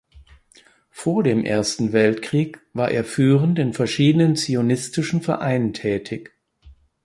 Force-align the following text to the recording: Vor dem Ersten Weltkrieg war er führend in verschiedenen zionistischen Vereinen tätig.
Vor 0.89 1.21
dem 1.21 1.45
Ersten 1.45 1.93
Weltkrieg 1.93 2.59
war 2.73 2.89
er 2.89 3.03
führend 3.03 3.59
in 3.59 3.73
verschiedenen 3.73 4.35
zionistischen 4.35 5.21
Vereinen 5.21 5.73
tätig. 5.73 6.33